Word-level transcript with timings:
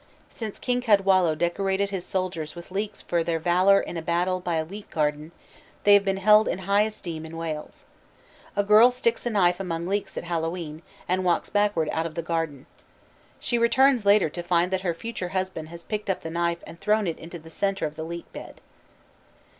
Since 0.31 0.57
King 0.57 0.81
Cadwallo 0.81 1.35
decorated 1.35 1.91
his 1.91 2.03
soldiers 2.03 2.55
with 2.55 2.71
leeks 2.71 3.03
for 3.03 3.23
their 3.23 3.37
valor 3.37 3.79
in 3.79 3.97
a 3.97 4.01
battle 4.01 4.39
by 4.39 4.55
a 4.55 4.65
leek 4.65 4.89
garden, 4.89 5.31
they 5.83 5.93
have 5.93 6.03
been 6.03 6.17
held 6.17 6.47
in 6.47 6.57
high 6.65 6.81
esteem 6.81 7.23
in 7.23 7.37
Wales. 7.37 7.85
A 8.55 8.63
girl 8.63 8.89
sticks 8.89 9.27
a 9.27 9.29
knife 9.29 9.59
among 9.59 9.85
leeks 9.85 10.17
at 10.17 10.23
Hallowe'en, 10.23 10.81
and 11.07 11.23
walks 11.23 11.51
backward 11.51 11.87
out 11.91 12.07
of 12.07 12.15
the 12.15 12.23
garden. 12.23 12.65
She 13.39 13.59
returns 13.59 14.03
later 14.03 14.31
to 14.31 14.41
find 14.41 14.71
that 14.71 14.81
her 14.81 14.95
future 14.95 15.29
husband 15.37 15.69
has 15.69 15.83
picked 15.83 16.09
up 16.09 16.21
the 16.21 16.31
knife 16.31 16.63
and 16.65 16.81
thrown 16.81 17.05
it 17.05 17.19
into 17.19 17.37
the 17.37 17.51
center 17.51 17.85
of 17.85 17.93
the 17.95 18.03
leek 18.03 18.25
bed. 18.33 18.59